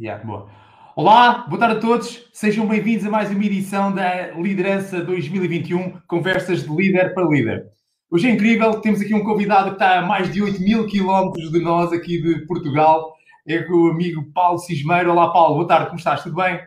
[0.00, 0.48] Yeah, boa.
[0.94, 2.30] Olá, boa tarde a todos.
[2.32, 7.68] Sejam bem-vindos a mais uma edição da Liderança 2021, Conversas de Líder para Líder.
[8.08, 11.50] Hoje é incrível, temos aqui um convidado que está a mais de 8 mil quilómetros
[11.50, 13.12] de nós, aqui de Portugal.
[13.44, 15.10] É o amigo Paulo Cismeiro.
[15.10, 16.22] Olá, Paulo, boa tarde, como estás?
[16.22, 16.64] Tudo bem?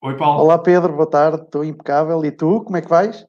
[0.00, 0.42] Oi, Paulo.
[0.42, 2.24] Olá, Pedro, boa tarde, estou impecável.
[2.24, 3.26] E tu, como é que vais?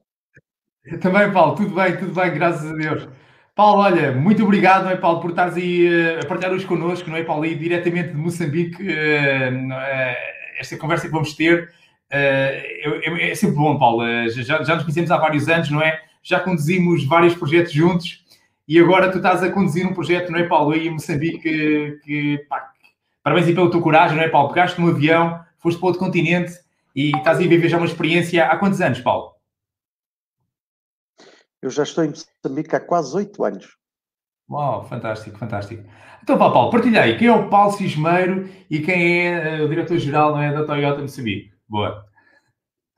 [1.02, 3.06] Também, Paulo, tudo bem, tudo bem, graças a Deus.
[3.54, 7.08] Paulo, olha, muito obrigado, não é, Paulo, por estares aí uh, a partilhar hoje connosco,
[7.08, 10.16] não é, Paulo, aí diretamente de Moçambique, uh, uh,
[10.58, 11.72] esta conversa que vamos ter.
[12.10, 14.04] É, é, sempre bom, Paulo.
[14.28, 16.00] Já, já nos conhecemos há vários anos, não é?
[16.22, 18.24] Já conduzimos vários projetos juntos
[18.66, 22.00] e agora tu estás a conduzir um projeto, não é, Paulo, aí em Moçambique, que,
[22.04, 22.72] que pá,
[23.22, 24.48] parabéns aí pela tua coragem, não é, Paulo?
[24.48, 26.52] Pegaste num avião, foste para outro continente
[26.94, 29.33] e estás aí a viver já uma experiência há quantos anos, Paulo?
[31.64, 33.74] Eu já estou em Moçambique há quase oito anos.
[34.50, 35.82] Uau, fantástico, fantástico.
[36.22, 37.16] Então, Paulo, Paulo partilha aí.
[37.16, 41.00] Quem é o Paulo Cismeiro e quem é uh, o diretor-geral não é, da Toyota
[41.00, 41.54] Moçambique?
[41.66, 42.04] Boa.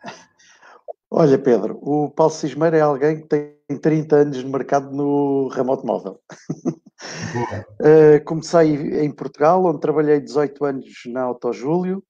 [1.09, 5.71] Olha, Pedro, o Paulo Cismeiro é alguém que tem 30 anos de mercado no ramo
[5.71, 6.21] automóvel.
[6.67, 12.03] uh, comecei em Portugal, onde trabalhei 18 anos na Autojúlio,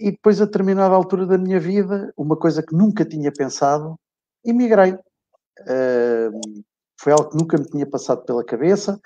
[0.00, 3.96] e depois, a determinada altura da minha vida, uma coisa que nunca tinha pensado,
[4.42, 4.96] emigrei
[7.00, 9.00] foi algo que nunca me tinha passado pela cabeça,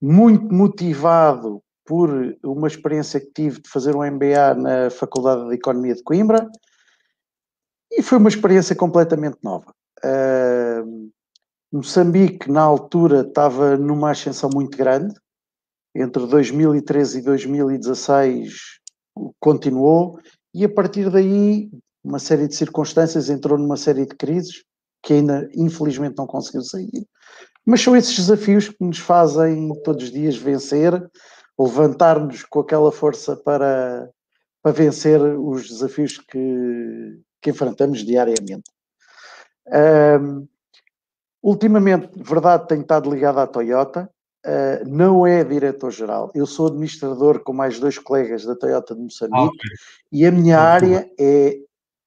[0.00, 2.10] muito motivado por
[2.44, 6.48] uma experiência que tive de fazer um MBA na Faculdade de Economia de Coimbra,
[7.92, 9.72] e foi uma experiência completamente nova.
[10.04, 11.10] Uh,
[11.72, 15.14] Moçambique, na altura, estava numa ascensão muito grande,
[15.94, 18.80] entre 2013 e 2016
[19.40, 20.18] continuou,
[20.54, 21.70] e a partir daí,
[22.04, 24.62] uma série de circunstâncias entrou numa série de crises,
[25.02, 27.06] que ainda infelizmente não conseguiu sair.
[27.66, 30.92] Mas são esses desafios que nos fazem todos os dias vencer,
[31.58, 34.08] levantar-nos com aquela força para,
[34.62, 38.70] para vencer os desafios que, que enfrentamos diariamente.
[40.20, 40.46] Um,
[41.42, 44.08] ultimamente, verdade, tenho estado ligado à Toyota,
[44.46, 46.30] uh, não é diretor-geral.
[46.36, 49.70] Eu sou administrador com mais dois colegas da Toyota de Moçambique ah, okay.
[50.12, 51.14] e a minha muito área bom.
[51.18, 51.56] é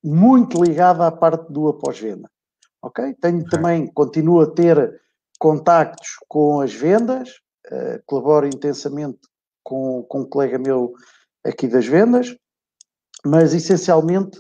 [0.02, 2.30] muito ligada à parte do após-venda
[2.82, 3.14] ok?
[3.22, 5.02] Tenho também, continuo a ter
[5.40, 7.30] contactos com as vendas,
[7.72, 9.20] uh, colaboro intensamente
[9.64, 10.94] com, com um colega meu
[11.44, 12.36] aqui das vendas,
[13.26, 14.40] mas essencialmente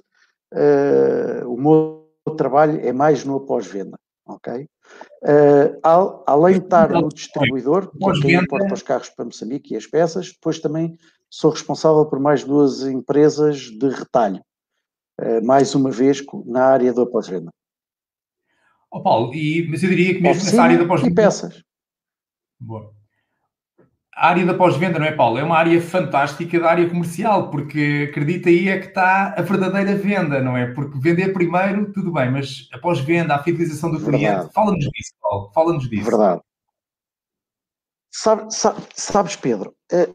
[0.53, 4.67] uh, o meu trabalho é mais no após-venda, ok?
[5.23, 9.73] Uh, al, além de estar no distribuidor, que é quem importa os carros para Moçambique
[9.73, 10.97] e as peças, depois também
[11.29, 14.41] sou responsável por mais duas empresas de retalho,
[15.21, 17.51] uh, mais uma vez na área do após-venda.
[18.91, 21.11] Oh, Paulo, e, mas eu diria que mesmo nessa área da pós-venda.
[21.11, 21.63] E peças.
[22.59, 22.91] Boa.
[24.15, 25.37] A área da pós-venda, não é, Paulo?
[25.37, 29.95] É uma área fantástica da área comercial, porque acredita aí é que está a verdadeira
[29.95, 30.73] venda, não é?
[30.73, 35.51] Porque vender primeiro, tudo bem, mas a pós-venda, a fidelização do cliente, fala-nos disso, Paulo,
[35.53, 36.09] fala-nos disso.
[36.09, 36.41] Verdade.
[38.11, 40.13] Sabe, sabe, sabes, Pedro, eh,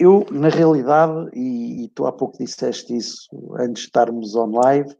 [0.00, 4.90] eu, na realidade, e, e tu há pouco disseste isso antes de estarmos online,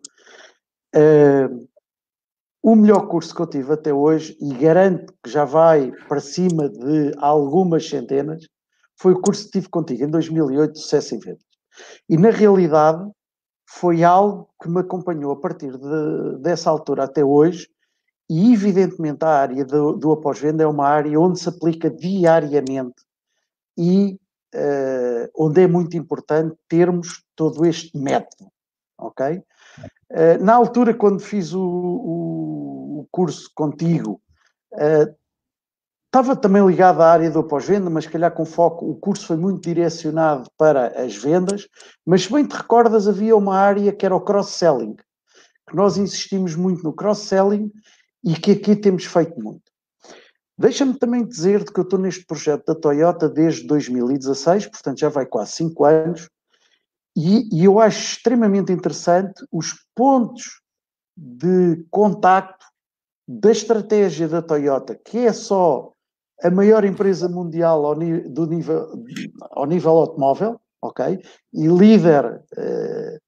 [0.94, 1.69] uh,
[2.62, 6.68] o melhor curso que eu tive até hoje, e garanto que já vai para cima
[6.68, 8.46] de algumas centenas,
[8.96, 11.44] foi o curso que tive contigo em 2008, Sucesso em Vendas.
[12.08, 13.10] E na realidade
[13.66, 17.66] foi algo que me acompanhou a partir de, dessa altura até hoje,
[18.28, 23.02] e evidentemente a área do, do após-venda é uma área onde se aplica diariamente
[23.76, 24.18] e
[24.54, 28.50] uh, onde é muito importante termos todo este método,
[28.98, 29.42] ok?
[30.10, 34.20] Eh, na altura, quando fiz o, o, curso contigo,
[34.72, 35.14] uh,
[36.06, 39.36] estava também ligado à área do pós-venda, mas se calhar com foco, o curso foi
[39.36, 41.68] muito direcionado para as vendas,
[42.04, 44.96] mas se bem te recordas, havia uma área que era o cross-selling,
[45.68, 47.70] que nós insistimos muito no cross-selling
[48.24, 49.62] e que aqui temos feito muito.
[50.58, 55.24] Deixa-me também dizer-te que eu estou neste projeto da Toyota desde 2016, portanto já vai
[55.24, 56.28] quase 5 anos,
[57.16, 60.60] e, e, eu acho extremamente interessante os pontos
[61.16, 62.64] de contacto
[63.26, 65.92] da estratégia da Toyota, que é só
[66.42, 69.04] a maior empresa mundial ao, do nível,
[69.50, 71.22] ao nível automóvel, ok?
[71.52, 72.42] E líder.
[72.56, 73.18] Eh,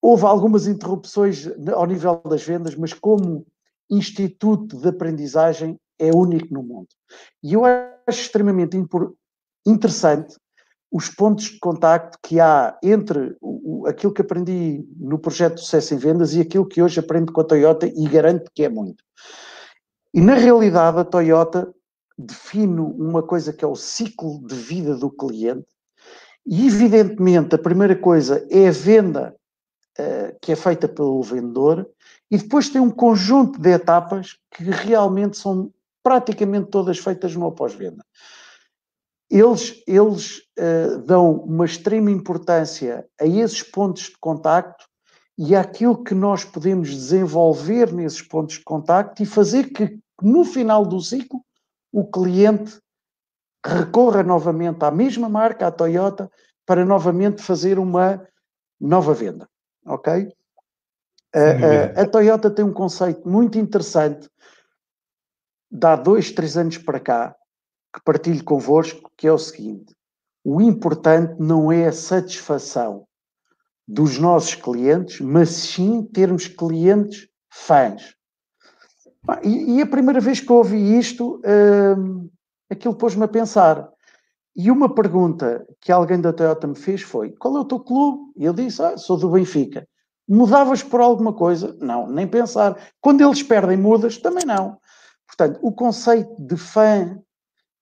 [0.00, 3.44] houve algumas interrupções ao nível das vendas, mas como
[3.90, 6.88] instituto de aprendizagem é único no mundo.
[7.42, 8.76] E eu acho extremamente
[9.66, 10.36] interessante
[10.90, 15.94] os pontos de contacto que há entre o, aquilo que aprendi no projeto de sucesso
[15.94, 19.04] em vendas e aquilo que hoje aprendo com a Toyota e garanto que é muito.
[20.14, 21.72] E na realidade a Toyota
[22.16, 25.66] defino uma coisa que é o ciclo de vida do cliente,
[26.46, 29.36] e evidentemente a primeira coisa é a venda
[29.98, 31.88] uh, que é feita pelo vendedor,
[32.30, 35.70] e depois tem um conjunto de etapas que realmente são
[36.02, 38.04] praticamente todas feitas no pós-venda.
[39.30, 44.86] Eles, eles uh, dão uma extrema importância a esses pontos de contacto
[45.36, 50.84] e àquilo que nós podemos desenvolver nesses pontos de contacto e fazer que no final
[50.84, 51.44] do ciclo
[51.92, 52.80] o cliente
[53.64, 56.30] recorra novamente à mesma marca, à Toyota,
[56.66, 58.26] para novamente fazer uma
[58.80, 59.48] nova venda.
[59.86, 60.32] Ok?
[61.34, 64.28] A, a, a, Toyota tem um conceito muito interessante,
[65.70, 67.36] de há dois, três anos para cá,
[67.92, 69.94] que partilho convosco, que é o seguinte:
[70.44, 73.06] o importante não é a satisfação
[73.86, 78.14] dos nossos clientes, mas sim termos clientes fãs.
[79.42, 81.40] E, e, a primeira vez que ouvi isto,
[81.98, 82.30] hum,
[82.70, 83.88] aquilo pôs-me a pensar.
[84.54, 88.32] E uma pergunta que alguém da Toyota me fez foi: qual é o teu clube?
[88.36, 89.86] E eu disse: ah, sou do Benfica.
[90.28, 91.76] Mudavas por alguma coisa?
[91.80, 92.76] Não, nem pensar.
[93.00, 94.18] Quando eles perdem, mudas?
[94.18, 94.78] Também não.
[95.26, 97.18] Portanto, o conceito de fã,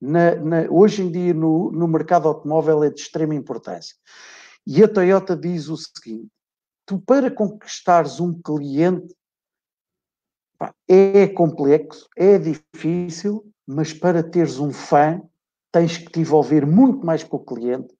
[0.00, 3.94] na, na, hoje em dia, no, no mercado automóvel, é de extrema importância.
[4.66, 6.28] E a Toyota diz o seguinte:
[6.84, 9.14] tu, para conquistares um cliente,
[10.58, 15.20] Pá, é complexo, é difícil, mas para teres um fã,
[15.70, 17.94] tens que te envolver muito mais com o cliente,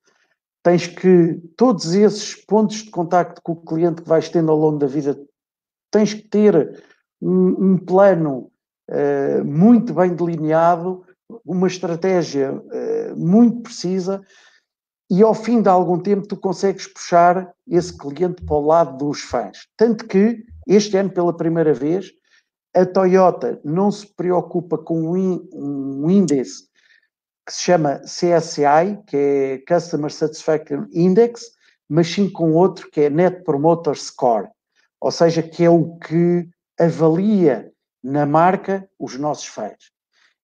[0.62, 4.78] tens que, todos esses pontos de contacto com o cliente que vais tendo ao longo
[4.78, 5.20] da vida,
[5.90, 6.82] tens que ter
[7.20, 8.50] um, um plano
[8.90, 11.04] uh, muito bem delineado,
[11.44, 14.23] uma estratégia uh, muito precisa,
[15.11, 19.20] e ao fim de algum tempo tu consegues puxar esse cliente para o lado dos
[19.20, 19.67] fãs.
[19.76, 22.11] Tanto que, este ano, pela primeira vez,
[22.75, 26.64] a Toyota não se preocupa com um índice
[27.46, 31.52] que se chama CSI, que é Customer Satisfaction Index,
[31.88, 34.49] mas sim com outro que é Net Promoter Score,
[35.00, 36.49] ou seja, que é o que
[36.79, 37.72] avalia
[38.02, 39.95] na marca os nossos fãs.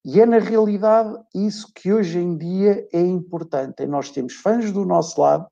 [0.04, 3.82] E é na realidade isso que hoje em dia é importante.
[3.82, 5.46] É nós temos fãs do nosso lado,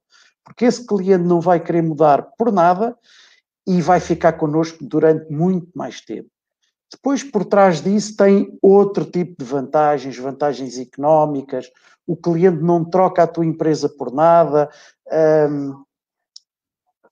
[0.44, 2.97] porque esse cliente não vai querer mudar por nada
[3.67, 6.29] e vai ficar connosco durante muito mais tempo.
[6.93, 11.70] Depois, por trás disso, tem outro tipo de vantagens, vantagens económicas,
[12.05, 14.69] o cliente não troca a tua empresa por nada.
[15.49, 15.85] Hum,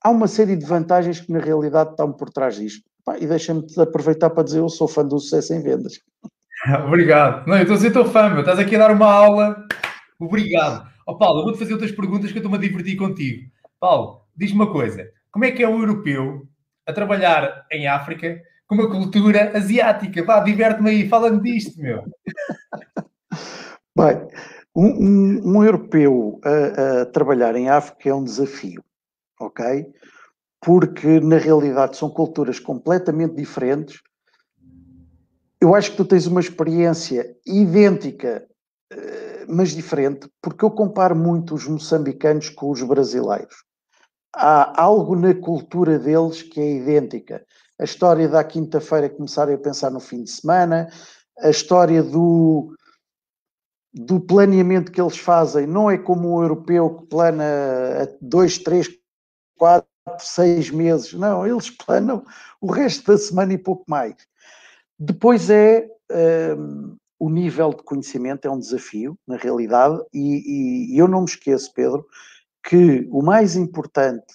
[0.02, 2.82] há uma série de vantagens que, na realidade, estão por trás disto.
[3.20, 6.00] E deixa-me aproveitar para dizer, eu sou fã do sucesso em vendas.
[6.86, 7.46] Obrigado.
[7.46, 8.40] Não, eu estou a dizer, estou fã, meu.
[8.40, 9.66] estás aqui a dar uma aula.
[10.18, 10.88] Obrigado.
[11.06, 13.50] Oh, Paulo, eu vou-te fazer outras perguntas que eu estou-me a divertir contigo.
[13.80, 15.08] Paulo, diz-me uma coisa.
[15.30, 16.46] Como é que é um europeu
[16.86, 20.24] a trabalhar em África com uma cultura asiática.
[20.24, 22.04] Vá, diverte-me aí, fala-me disto, meu.
[23.96, 24.28] Bem,
[24.76, 28.82] um, um, um europeu a, a, trabalhar em África é um desafio,
[29.40, 29.86] ok?
[30.60, 34.00] Porque na realidade são culturas completamente diferentes.
[35.60, 38.46] Eu acho que tu tens uma experiência idêntica,
[38.92, 43.64] eh, mas diferente, porque eu comparo muito os moçambicanos com os brasileiros.
[44.34, 47.44] Há algo na cultura deles que é idêntica
[47.80, 50.90] a história da quinta-feira começarem a pensar no fim de semana,
[51.38, 52.74] a história do,
[53.94, 57.44] do planeamento que eles fazem não é como o europeu que plana
[58.20, 58.88] dois, três,
[59.56, 59.88] quatro,
[60.18, 61.12] seis meses.
[61.12, 62.24] Não, eles planam
[62.60, 64.16] o resto da semana e pouco mais.
[64.98, 65.88] Depois é
[66.58, 71.26] um, o nível de conhecimento, é um desafio, na realidade, e, e eu não me
[71.26, 72.06] esqueço, Pedro,
[72.62, 74.26] que o mais importante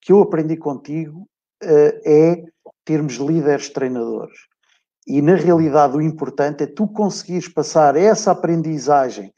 [0.00, 1.28] que eu aprendi contigo
[1.62, 2.44] uh, é
[2.84, 4.36] termos líderes treinadores.
[5.06, 9.32] E na realidade o importante é tu conseguires passar essa aprendizagem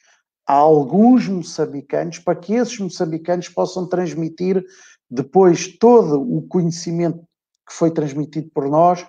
[0.47, 4.63] a alguns moçambicanos para que esses moçambicanos possam transmitir
[5.11, 7.19] depois todo o conhecimento
[7.67, 9.07] que foi transmitido por nós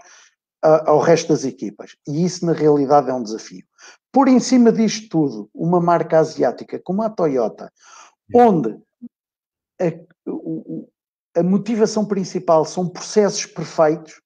[0.66, 1.96] ao resto das equipas.
[2.08, 3.66] E isso na realidade é um desafio.
[4.12, 7.72] Por em cima disto tudo, uma marca asiática como a Toyota,
[8.34, 8.78] onde
[9.80, 14.22] a, a motivação principal são processos perfeitos,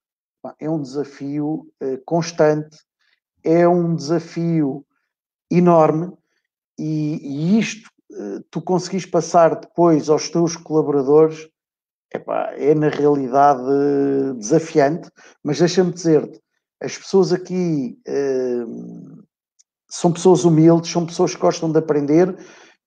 [0.60, 2.78] é um desafio uh, constante,
[3.44, 4.86] é um desafio
[5.52, 6.14] enorme
[6.78, 11.50] e, e isto uh, tu conseguis passar depois aos teus colaboradores
[12.14, 13.64] epá, é na realidade
[14.38, 15.10] desafiante,
[15.44, 16.40] mas deixa-me dizer-te,
[16.82, 17.98] as pessoas aqui
[19.90, 22.36] são pessoas humildes, são pessoas que gostam de aprender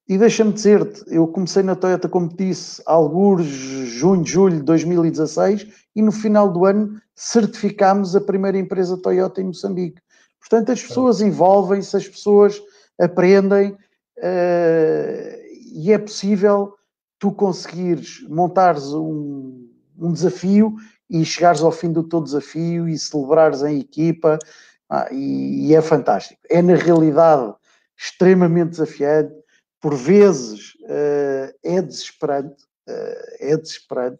[0.08, 5.66] e deixa-me dizer-te, eu comecei na Toyota, como te disse, alguns junho, julho de 2016
[5.94, 10.00] e no final do ano certificámos a primeira empresa Toyota em Moçambique.
[10.40, 12.60] Portanto, as pessoas envolvem-se, as pessoas
[13.00, 16.74] aprendem uh, e é possível
[17.22, 20.74] tu conseguires montares um, um desafio
[21.08, 24.40] e chegares ao fim do teu desafio e celebrares em equipa
[24.90, 26.40] ah, e, e, é fantástico.
[26.50, 27.54] É na realidade
[27.96, 29.32] extremamente desafiante,
[29.80, 34.18] por vezes uh, é desesperante, uh, é desesperante.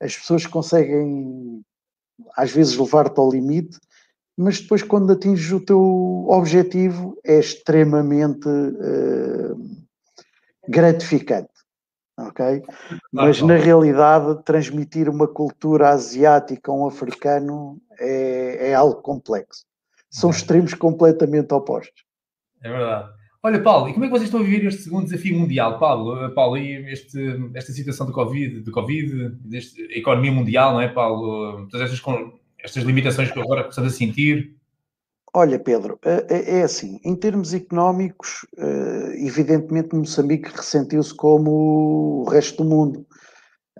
[0.00, 1.62] As pessoas conseguem
[2.36, 3.78] às vezes levar-te ao limite,
[4.36, 9.86] mas depois quando atinges o teu objetivo é extremamente uh,
[10.68, 11.53] gratificante
[12.16, 12.62] ok?
[13.12, 19.64] Mas na realidade, transmitir uma cultura asiática a um africano é, é algo complexo.
[20.10, 22.04] São extremos completamente opostos.
[22.62, 23.12] É verdade.
[23.42, 26.24] Olha, Paulo, e como é que vocês estão a viver este segundo desafio mundial, Paulo?
[26.24, 27.18] Eh, Paulo, e este,
[27.52, 31.68] esta situação do Covid, do Covid, deste, a economia mundial, não é, Paulo?
[31.68, 32.16] Todas estas,
[32.58, 34.56] estas limitações que agora começamos a sentir.
[35.36, 42.24] Olha, Pedro, é, é, é assim, em termos económicos, eh, evidentemente Moçambique ressentiu-se como o
[42.30, 43.04] resto do mundo.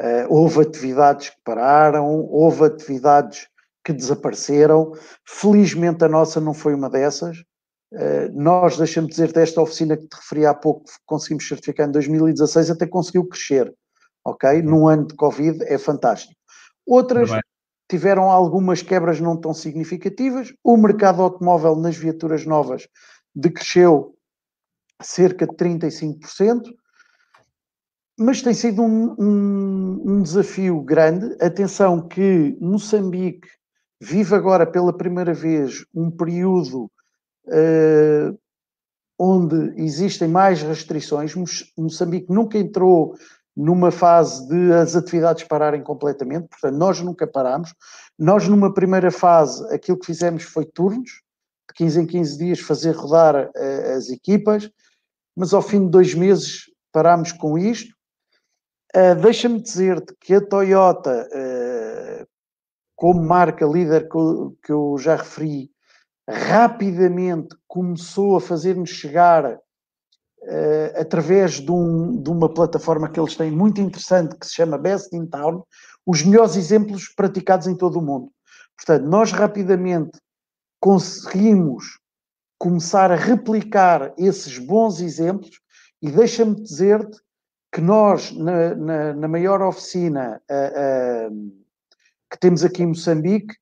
[0.01, 3.47] Eh, houve atividades que pararam, houve atividades
[3.85, 4.93] que desapareceram.
[5.25, 7.45] Felizmente a nossa não foi uma dessas.
[7.93, 12.69] Eh, nós, deixa-me dizer, desta oficina que te referi há pouco, conseguimos certificar em 2016,
[12.69, 13.73] até conseguiu crescer,
[14.25, 14.61] ok?
[14.61, 16.35] Num ano de Covid é fantástico.
[16.85, 17.31] Outras
[17.95, 20.53] tiveram algumas quebras não tão significativas.
[20.65, 22.89] O mercado automóvel nas viaturas novas
[23.33, 24.17] decresceu
[25.01, 26.73] cerca de 35%,
[28.19, 31.37] mas tem sido um, um, um desafio grande.
[31.41, 33.47] Atenção que Moçambique
[34.01, 36.91] vive agora pela primeira vez um período
[37.47, 38.39] uh,
[39.17, 41.33] onde existem mais restrições.
[41.79, 43.15] Moçambique nunca entrou
[43.57, 47.73] numa fase de as atividades pararem completamente, portanto, nós nunca paramos.
[48.19, 51.23] Nós, numa primeira fase, aquilo que fizemos foi turnos,
[51.69, 54.69] de 15 em 15 dias, fazer rodar uh, as equipas,
[55.37, 57.95] mas ao fim de dois meses parámos com isto.
[58.95, 62.27] Uh, Deixa-me dizer-te que a Toyota, uh,
[62.97, 65.71] como marca líder que eu, que eu já referi,
[66.29, 69.59] rapidamente começou a fazer-nos chegar
[70.45, 74.79] uh, através de, um, de, uma plataforma que eles têm muito interessante que se chama
[74.79, 75.65] Best in Town,
[76.07, 78.31] os melhores exemplos praticados em todo o mundo.
[78.77, 80.19] Portanto, nós rapidamente
[80.81, 81.99] conseguimos
[82.59, 85.61] começar a replicar esses bons exemplos
[86.03, 87.19] e deixa-me dizer-te
[87.73, 91.53] que nós, na, na, na maior oficina uh, uh,
[92.31, 93.55] que temos aqui em Moçambique,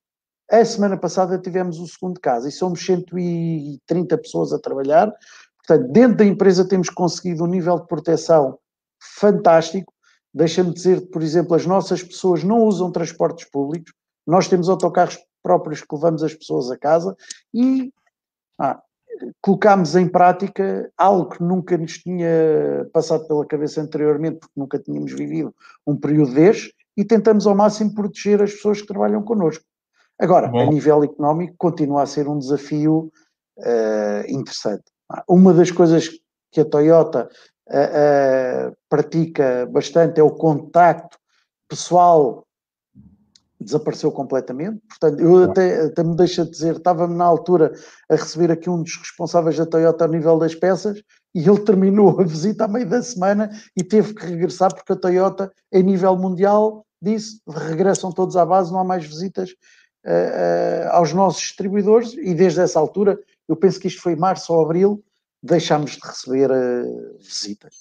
[0.50, 5.10] a semana passada tivemos o segundo caso e somos 130 pessoas a trabalhar
[5.66, 8.58] Portanto, dentro da empresa temos conseguido um nível de proteção
[9.18, 9.92] fantástico.
[10.34, 13.92] Deixa-me dizer, por exemplo, as nossas pessoas não usam transportes públicos,
[14.26, 17.16] nós temos autocarros próprios que levamos as pessoas a casa
[17.52, 17.92] e
[18.58, 18.80] ah,
[19.40, 25.12] colocámos em prática algo que nunca nos tinha passado pela cabeça anteriormente, porque nunca tínhamos
[25.12, 25.54] vivido
[25.86, 29.64] um período deste, e tentamos ao máximo proteger as pessoas que trabalham connosco.
[30.18, 30.60] Agora, Bom.
[30.60, 33.10] a nível económico, continua a ser um desafio
[33.58, 34.84] uh, interessante.
[35.28, 36.08] Uma das coisas
[36.50, 37.28] que a Toyota
[37.68, 41.18] uh, uh, pratica bastante é o contacto
[41.68, 42.46] pessoal.
[43.60, 44.80] Desapareceu completamente.
[44.88, 47.72] Portanto, eu até, até me deixa dizer, estava-me na altura
[48.10, 51.00] a receber aqui um dos responsáveis da Toyota a nível das peças
[51.34, 54.96] e ele terminou a visita a meio da semana e teve que regressar porque a
[54.96, 60.90] Toyota, em nível mundial, disse regressam todos à base, não há mais visitas uh, uh,
[60.90, 62.14] aos nossos distribuidores.
[62.14, 63.18] E desde essa altura
[63.52, 65.04] eu penso que isto foi março ou abril,
[65.42, 67.74] deixámos de receber uh, visitas.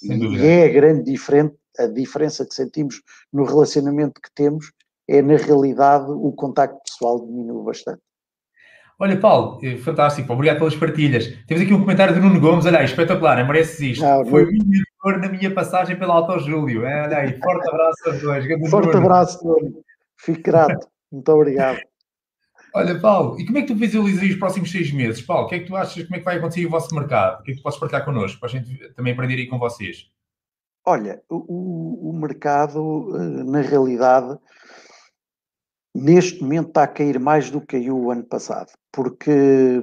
[0.00, 4.70] E, é a grande diferente, a diferença que sentimos no relacionamento que temos
[5.08, 8.00] é, na realidade, o contacto pessoal diminuiu bastante.
[9.00, 11.32] Olha, Paulo, eh, fantástico, obrigado pelas partilhas.
[11.46, 14.04] Temos aqui um comentário de Nuno Gomes, olha aí, espetacular, mereces isto.
[14.04, 14.52] Não, Foi não...
[14.52, 16.82] mediador na minha passagem pela Auto Júlio.
[16.82, 18.70] Olha aí, forte abraço aos dois.
[18.70, 18.98] Forte Nuno.
[18.98, 19.82] abraço, Nuno.
[20.16, 20.88] Fico grato.
[21.10, 21.78] Muito obrigado.
[22.74, 25.22] Olha, Paulo, e como é que tu visualizas os próximos seis meses?
[25.22, 27.40] Paulo, o que é que tu achas, como é que vai acontecer o vosso mercado?
[27.40, 29.58] O que é que tu podes partilhar connosco, para a gente também aprender aí com
[29.58, 30.10] vocês?
[30.86, 34.38] Olha, o, o mercado, eh, na realidade,
[35.94, 39.82] neste momento está a cair mais do que caiu o ano passado, porque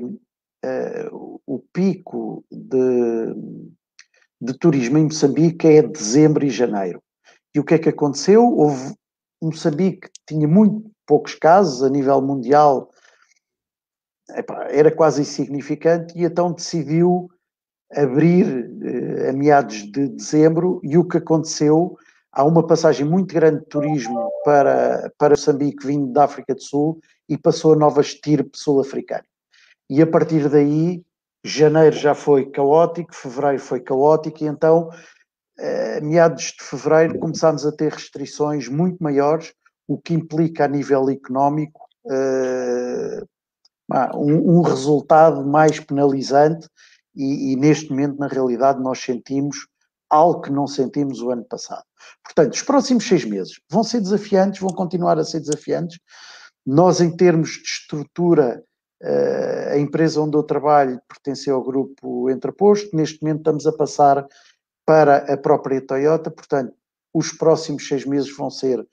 [0.65, 3.35] uh, o pico de,
[4.41, 7.03] de turismo em Moçambique é dezembro e janeiro.
[7.53, 8.43] E o que é que aconteceu?
[8.43, 8.95] Houve,
[9.41, 12.89] Moçambique tinha muito poucos casos a nível mundial,
[14.69, 17.29] era quase insignificante, e então decidiu
[17.93, 21.95] abrir eh, a meados de dezembro, e o que aconteceu,
[22.31, 26.99] há uma passagem muito grande de turismo para, para Moçambique vindo da África do Sul
[27.29, 29.25] e passou a nova estirpe sul-africana.
[29.89, 31.03] E a partir daí
[31.45, 34.89] Janeiro já foi caótico, fevereiro foi caótico, e então,
[36.01, 39.53] meados de fevereiro, começámos a ter restrições muito maiores,
[39.87, 43.23] o que implica a nível económico eh,
[44.15, 46.67] um, um, resultado mais penalizante,
[47.15, 49.67] e, e neste momento, na realidade, nós sentimos
[50.09, 51.83] algo que não sentimos o ano passado.
[52.23, 55.99] Portanto, os próximos seis meses vão ser desafiantes, vão continuar a ser desafiantes.
[56.65, 58.63] Nós, em termos de estrutura,
[59.01, 62.95] eh, a empresa onde eu trabalho pertence ao grupo Entreposto.
[62.95, 64.25] Neste momento estamos a passar
[64.85, 66.73] para a própria Toyota, portanto,
[67.13, 68.85] os próximos seis meses vão ser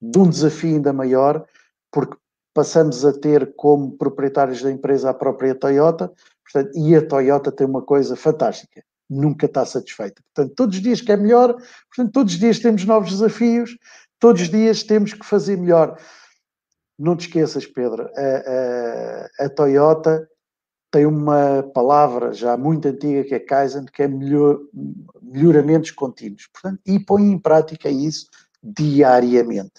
[0.00, 1.44] de um desafio ainda maior,
[1.90, 2.16] porque
[2.54, 6.12] passamos a ter como proprietários da empresa a própria Toyota,
[6.44, 10.22] portanto, e a Toyota tem uma coisa fantástica, nunca está satisfeita.
[10.34, 13.76] Portanto, todos os dias quer melhor, portanto, todos os dias temos novos desafios,
[14.18, 15.98] todos os dias temos que fazer melhor.
[16.98, 20.28] Não te esqueças, Pedro, a, a, a Toyota
[20.90, 24.58] tem uma palavra já muito antiga que é Kaizen, que é melhor,
[25.22, 26.48] melhoramentos contínuos.
[26.52, 28.26] Portanto, e põe em prática isso
[28.62, 29.74] diariamente.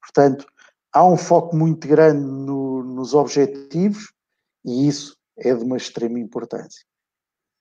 [0.00, 0.46] Portanto,
[0.92, 4.12] há um foco muito grande no, nos objetivos
[4.64, 6.84] e isso é de uma extrema importância.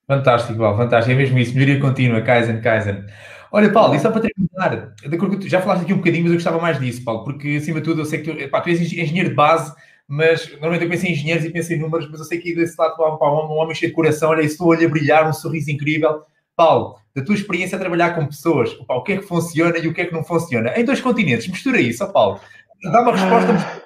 [0.08, 1.14] Fantástico, Paulo, fantástico.
[1.14, 3.06] É mesmo isso, melhoria contínua, Kaizen, Kaizen.
[3.52, 4.94] Olha, Paulo, e só para terminar,
[5.42, 8.02] já falaste aqui um bocadinho, mas eu gostava mais disso, Paulo, porque acima de tudo
[8.02, 9.74] eu sei que tu, tu és engenheiro de base,
[10.08, 12.80] mas normalmente eu penso em engenheiros e penso em números, mas eu sei que desse
[12.80, 15.72] lado há um, um, homem cheio de coração, olha, esse olho a brilhar, um sorriso
[15.72, 16.24] incrível.
[16.56, 19.88] Paulo, da tua experiência a trabalhar com pessoas, opa, o que é que funciona e
[19.88, 20.78] o que é que não funciona?
[20.78, 22.40] Em dois continentes, mistura isso, ó Paulo.
[22.84, 23.84] Dá uma resposta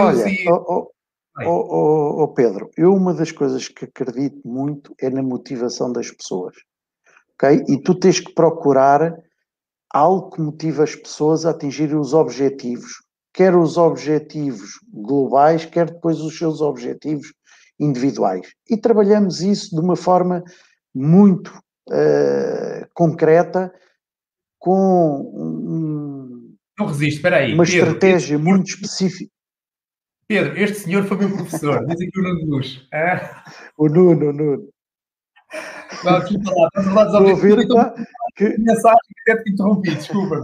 [0.00, 0.48] ah, olha, e...
[0.48, 5.92] oh, oh, oh, oh, Pedro, eu uma das coisas que acredito muito é na motivação
[5.92, 6.54] das pessoas,
[7.34, 7.64] ok?
[7.68, 9.14] E tu tens que procurar
[9.92, 16.20] algo que motive as pessoas a atingirem os objetivos, quer os objetivos globais, quer depois
[16.20, 17.32] os seus objetivos
[17.78, 18.52] individuais.
[18.68, 20.42] E trabalhamos isso de uma forma
[20.94, 21.48] muito
[21.88, 23.72] uh, concreta,
[24.58, 26.10] com um,
[26.80, 27.52] não resiste, espera aí.
[27.52, 29.30] Uma Pedro, estratégia muito específica.
[30.26, 32.88] Pedro, este senhor foi meu professor, diz aqui o Nuno Luz.
[32.92, 33.44] Ah?
[33.76, 34.68] O Nuno, o Nuno.
[36.04, 36.36] Lá, estás
[36.74, 37.64] a falar dos objetivos.
[37.64, 37.94] Então,
[38.36, 38.58] que...
[38.58, 40.40] Mensagem que até te interrompi, desculpa.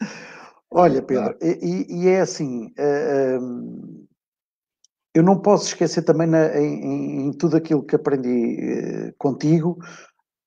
[0.74, 4.06] Olha, Pedro, e, e, é assim, uh, um,
[5.14, 9.78] eu não posso esquecer também na, em, em, tudo aquilo que aprendi uh, contigo,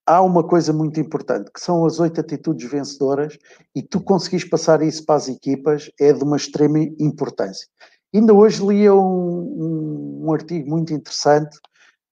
[0.04, 3.38] há uma coisa muito importante, que são as oito atitudes vencedoras,
[3.76, 7.68] e tu conseguis passar isso para as equipas é de uma extrema importância.
[8.14, 11.56] Ainda hoje lia um, um, um artigo muito interessante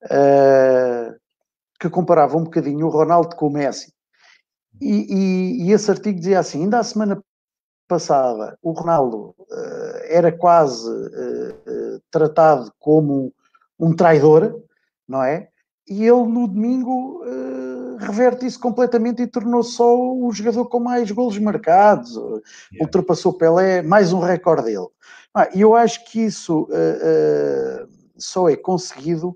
[0.05, 1.15] uh,
[1.79, 3.91] que comparava um bocadinho o Ronaldo com o Messi.
[4.81, 7.23] E, e, e, esse artigo dizia assim: ainda a semana
[7.93, 13.31] passada o Ronaldo uh, era quase uh, tratado como
[13.79, 14.63] um traidor,
[15.07, 15.49] não é?
[15.87, 17.21] E ele no domingo
[17.99, 22.41] reverte isso completamente e tornou-se só o jogador com mais golos marcados, yeah.
[22.81, 24.87] ultrapassou Pelé, mais um recorde dele.
[25.33, 29.35] Ah, e eu acho que isso uh, uh, só é conseguido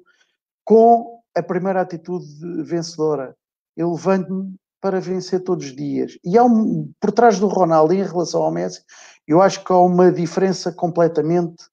[0.63, 2.25] com a primeira atitude
[2.63, 3.35] vencedora.
[3.75, 6.17] Eu levanto-me para vencer todos os dias.
[6.23, 8.83] E há um, por trás do Ronaldo em relação ao Messi,
[9.27, 11.65] eu acho que há uma diferença completamente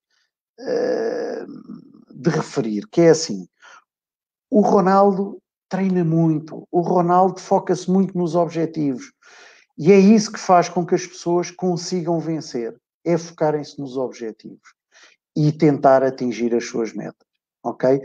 [0.61, 3.47] uh, de referir, que é assim,
[4.51, 5.39] o Ronaldo
[5.69, 9.13] treina muito, o Ronaldo foca-se muito nos objetivos.
[9.77, 14.73] E é isso que faz com que as pessoas consigam vencer, é focarem-se nos objetivos
[15.37, 17.27] e tentar atingir as suas metas,
[17.63, 18.01] ok?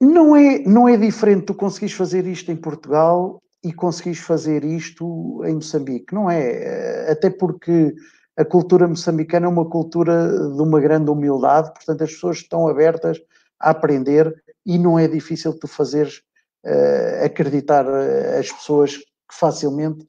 [0.00, 5.42] Não é, não é diferente tu conseguires fazer isto em Portugal e conseguires fazer isto
[5.44, 7.10] em Moçambique, não é?
[7.10, 7.94] Até porque
[8.36, 13.18] a cultura moçambicana é uma cultura de uma grande humildade, portanto as pessoas estão abertas
[13.60, 16.20] a aprender e não é difícil tu fazeres
[16.64, 20.06] uh, acreditar eh, as pessoas que facilmente,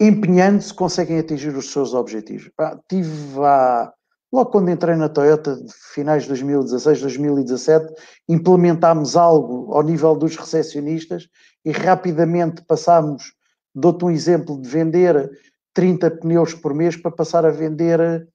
[0.00, 2.50] empenhando-se, conseguem atingir os seus objetivos.
[2.56, 3.92] Pá, tive há,
[4.32, 5.58] logo quando entrei na Toyota,
[5.92, 7.92] finais de 2016, 2017,
[8.28, 11.28] implementámos algo ao nível dos recepcionistas
[11.64, 13.34] e rapidamente passámos,
[13.74, 15.30] dou-te um exemplo, de vender
[15.74, 18.26] 30 pneus por mês para passar a vender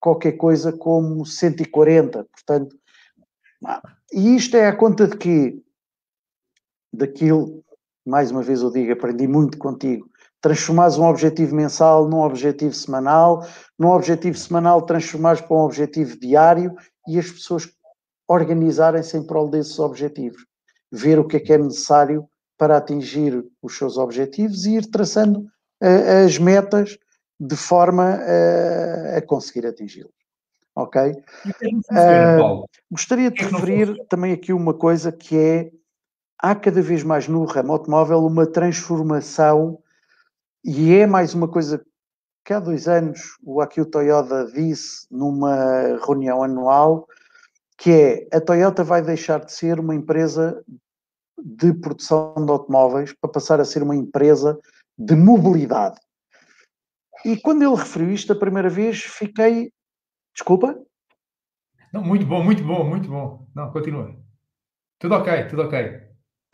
[0.00, 2.24] qualquer coisa como 140.
[2.24, 2.76] Portanto,
[4.12, 5.62] e isto é a conta de que
[6.92, 7.64] daquilo,
[8.06, 10.08] mais uma vez eu digo, aprendi muito contigo.
[10.44, 13.46] Transformares um objetivo mensal num objetivo semanal,
[13.78, 16.76] num objetivo semanal transformares para um objetivo diário
[17.08, 17.66] e as pessoas
[18.28, 20.44] organizarem-se em prol desses objetivos.
[20.92, 22.28] Ver o que é que é necessário
[22.58, 25.40] para atingir os seus objetivos e ir traçando
[25.82, 26.98] uh, as metas
[27.40, 30.12] de forma uh, a conseguir atingi-los.
[30.76, 31.10] ok?
[31.90, 35.70] Uh, gostaria de referir também aqui uma coisa que é
[36.38, 39.78] há cada vez mais no ramo automóvel uma transformação
[40.64, 41.84] e é mais uma coisa
[42.44, 47.06] que há dois anos o Akio Toyota disse numa reunião anual
[47.76, 50.64] que é a Toyota vai deixar de ser uma empresa
[51.38, 54.58] de produção de automóveis para passar a ser uma empresa
[54.96, 56.00] de mobilidade.
[57.24, 59.72] E quando ele referiu isto a primeira vez, fiquei.
[60.34, 60.78] Desculpa?
[61.92, 63.46] Não, muito bom, muito bom, muito bom.
[63.54, 64.14] Não, continua.
[64.98, 66.03] Tudo ok, tudo ok.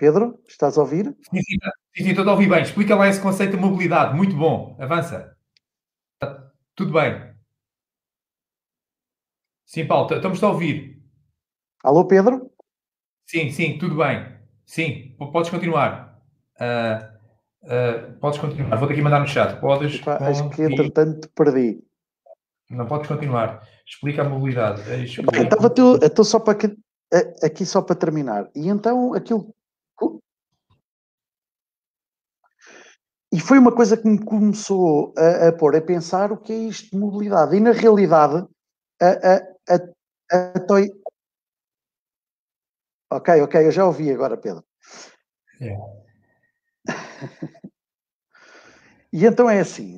[0.01, 1.15] Pedro, estás a ouvir?
[1.31, 2.63] Sim, sim, sim, estou a ouvir bem.
[2.63, 4.17] Explica lá esse conceito de mobilidade.
[4.17, 4.75] Muito bom.
[4.81, 5.37] Avança.
[6.75, 7.35] Tudo bem.
[9.67, 10.99] Sim, Paulo, estamos a ouvir.
[11.85, 12.51] Alô, Pedro?
[13.27, 14.27] Sim, sim, tudo bem.
[14.65, 16.19] Sim, podes continuar.
[16.59, 18.79] Uh, uh, podes continuar.
[18.79, 19.61] Vou ter que mandar no chat.
[19.61, 19.97] Podes.
[19.97, 21.79] Epa, acho que entretanto perdi.
[22.71, 23.69] Não podes continuar.
[23.87, 24.81] Explica a mobilidade.
[25.05, 25.43] Explica.
[25.43, 26.75] Estava tu, estou só para aqui,
[27.45, 28.49] aqui só para terminar.
[28.57, 29.55] E então aquilo
[33.33, 36.57] E foi uma coisa que me começou a, a pôr a pensar o que é
[36.57, 37.57] isto de mobilidade.
[37.57, 38.45] E na realidade,
[39.01, 39.77] a, a,
[40.37, 40.89] a, Toy...
[43.13, 44.65] Ok, ok, eu já ouvi agora, Pedro.
[45.61, 45.77] É.
[49.13, 49.97] e então é assim.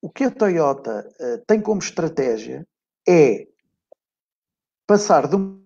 [0.00, 2.66] o que a Toyota eh, tem como estratégia
[3.08, 3.46] é
[4.86, 5.61] passar de uma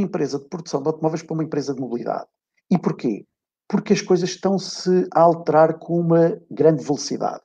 [0.00, 2.26] empresa de produção de automóveis para uma empresa de mobilidade.
[2.70, 3.26] E porquê?
[3.68, 7.42] Porque as coisas estão-se a alterar com uma grande velocidade.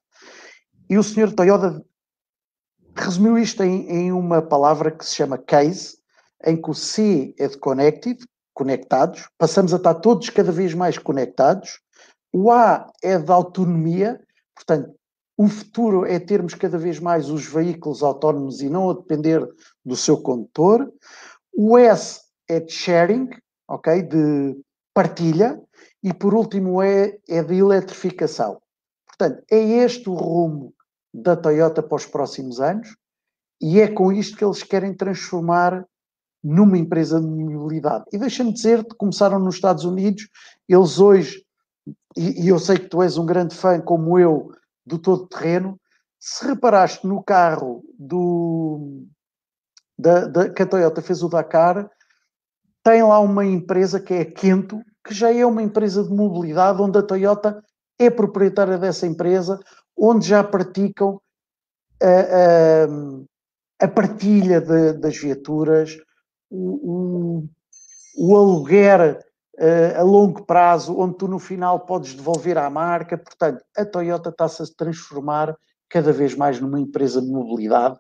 [0.90, 1.84] E o senhor Toyota
[2.96, 5.98] resumiu isto em, em, uma palavra que se chama case,
[6.46, 8.24] em que o C é de connected,
[8.54, 11.80] conectados, passamos a estar todos cada vez mais conectados.
[12.32, 14.20] O A é de autonomia,
[14.56, 14.94] portanto,
[15.38, 19.48] o futuro é termos cada vez mais os veículos autónomos e não a depender
[19.86, 20.92] do seu condutor.
[21.56, 23.30] O S é de sharing,
[23.68, 24.02] ok?
[24.02, 24.60] De
[24.94, 25.62] partilha.
[26.04, 28.60] E por último é, é de eletrificação.
[29.06, 30.74] Portanto, é este o rumo
[31.14, 32.96] da Toyota para os próximos anos
[33.62, 35.86] e é com isto que eles querem transformar
[36.42, 38.06] numa empresa de mobilidade.
[38.14, 40.30] E deixa-me dizer que começaram nos Estados Unidos,
[40.68, 41.44] eles hoje,
[42.16, 44.52] e, e, eu sei que tu és um grande fã, como eu,
[44.86, 45.80] do todo terreno,
[46.18, 49.04] se reparaste no carro do,
[49.98, 51.90] da, da, que a Toyota fez o Dakar,
[52.90, 56.82] tem lá uma empresa que é a Kento, que já é uma empresa de mobilidade,
[56.82, 57.64] onde a Toyota
[58.00, 59.60] é proprietária dessa empresa,
[59.96, 61.22] onde já praticam
[62.02, 65.98] a, a, a partilha de, das viaturas,
[66.50, 67.44] o,
[68.18, 69.20] o, o aluguer
[69.60, 73.20] uh, a longo prazo, onde tu no final podes devolver à marca.
[73.20, 75.56] Portanto, a Toyota está-se a transformar
[75.88, 78.00] cada vez mais numa empresa de mobilidade.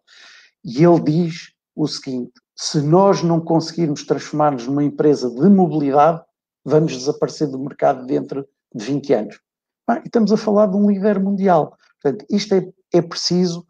[0.65, 6.21] E ele diz o seguinte: se nós não conseguirmos transformar-nos numa empresa de mobilidade,
[6.65, 8.45] vamos desaparecer do mercado dentro
[8.75, 9.39] de 20 anos.
[9.87, 11.77] Ah, e estamos a falar de um líder mundial.
[12.01, 13.65] Portanto, isto é, é preciso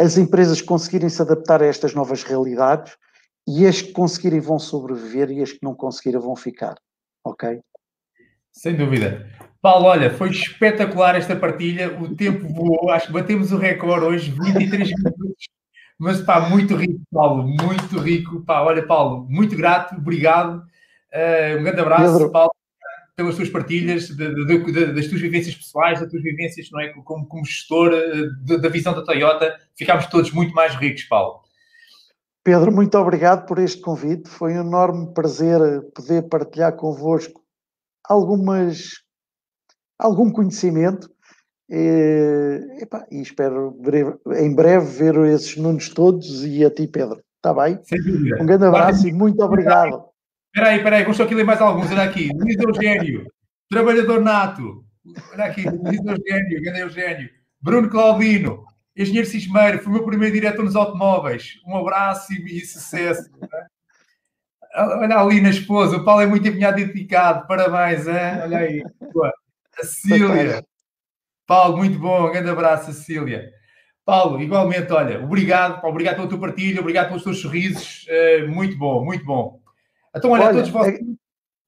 [0.00, 2.96] as empresas conseguirem se adaptar a estas novas realidades
[3.44, 6.76] e as que conseguirem vão sobreviver e as que não conseguirem vão ficar.
[7.24, 7.60] Ok?
[8.52, 9.28] Sem dúvida.
[9.60, 12.00] Paulo, olha, foi espetacular esta partilha.
[12.00, 15.48] O tempo voou, acho que batemos o recorde hoje, 23 minutos
[16.02, 18.44] mas pá, muito rico, Paulo, muito rico.
[18.44, 20.56] Pá, olha, Paulo, muito grato, obrigado.
[21.14, 22.32] Uh, um grande abraço, Pedro.
[22.32, 22.50] Paulo,
[23.14, 26.88] pelas tuas partilhas, de, de, de, das tuas vivências pessoais, das tuas vivências, não é?
[26.88, 31.40] Como, como gestor eh, da visão da Toyota, ficámos todos muito mais ricos, Paulo.
[32.42, 34.28] Pedro, muito obrigado por este convite.
[34.28, 35.60] Foi um enorme prazer
[35.94, 37.40] poder partilhar convosco
[38.08, 39.04] algumas,
[39.96, 41.08] algum conhecimento
[41.68, 47.20] e, epá, e espero breve, em breve ver esses números todos e a ti, Pedro.
[47.36, 47.78] Está bem?
[48.40, 50.04] Um grande abraço e muito obrigado.
[50.54, 51.90] Espera aí, espera aí, gostou aqui ler mais alguns.
[51.90, 53.26] Olha aqui, Luís Eugênio,
[53.70, 54.84] trabalhador nato.
[55.32, 57.30] Olha aqui, Luís Eugênio, grande Eugênio.
[57.60, 58.64] Bruno Claudino,
[58.96, 61.54] engenheiro Cismeiro, foi o meu primeiro diretor nos automóveis.
[61.66, 63.30] Um abraço e, e sucesso.
[64.74, 67.46] Olha ali na esposa, o Paulo é muito empenhado e dedicado.
[67.46, 68.42] Parabéns, hein?
[68.42, 68.84] olha aí.
[69.80, 70.62] A Cília.
[71.46, 73.50] Paulo, muito bom, um grande abraço, Cecília.
[74.04, 79.04] Paulo, igualmente, olha, obrigado, obrigado pela tua partilha, obrigado pelos teus sorrisos, uh, muito bom,
[79.04, 79.60] muito bom.
[80.14, 80.98] Então, olha, olha todos vocês.
[80.98, 81.04] Eh,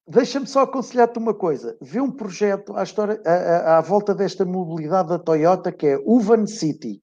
[0.07, 1.77] deixa-me só aconselhar-te uma coisa.
[1.81, 6.45] Vê um projeto à, história, à, à, volta desta mobilidade da Toyota que é Uvan
[6.45, 7.01] City.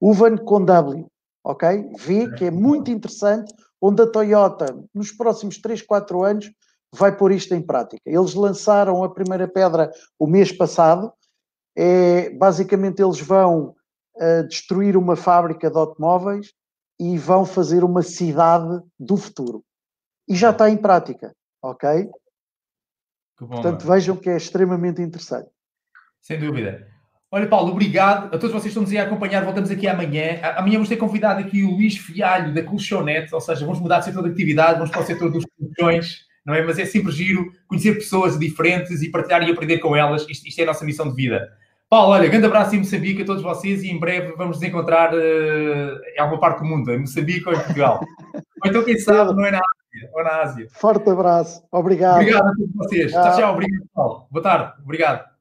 [0.00, 1.06] Uvan com W,
[1.42, 1.90] ok?
[1.98, 6.50] Vê que é muito interessante, onde a Toyota, nos próximos 3, 4 anos,
[6.92, 8.02] vai pôr isto em prática.
[8.04, 11.12] Eles lançaram a primeira pedra o mês passado
[11.76, 13.74] É, basicamente, eles vão
[14.16, 16.52] uh, destruir uma fábrica de automóveis
[16.98, 19.62] e vão fazer uma cidade do futuro.
[20.28, 22.08] E já está em prática, ok?
[23.38, 25.50] Bom, Portanto, vejam que é extremamente interessante.
[26.20, 26.88] Sem dúvida.
[27.30, 29.44] Olha, Paulo, obrigado a todos vocês que estão nos a acompanhar.
[29.44, 30.40] Voltamos aqui amanhã.
[30.56, 34.06] Amanhã vamos ter convidado aqui o Luís Fialho da Colchonete, ou seja, vamos mudar de
[34.06, 36.62] setor de atividade, vamos para o setor dos colchões, não é?
[36.62, 40.26] Mas é sempre giro conhecer pessoas diferentes e partilhar e aprender com elas.
[40.28, 41.46] Isto, isto é a nossa missão de vida.
[41.88, 45.14] Paulo, olha, grande abraço em Moçambique a todos vocês e em breve vamos nos encontrar
[45.14, 48.00] uh, em alguma parte do mundo, em Moçambique ou em Portugal.
[48.34, 50.68] ou então, quem sabe, não é na Ásia, ou na Ásia.
[50.72, 51.62] Forte abraço.
[51.70, 52.20] Obrigado.
[52.20, 53.12] Obrigado a todos vocês.
[53.12, 53.52] Tchau, tchau.
[53.52, 54.26] Obrigado, Paulo.
[54.30, 54.72] Boa tarde.
[54.82, 55.35] Obrigado.